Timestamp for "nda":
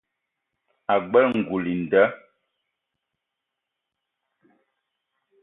1.81-2.03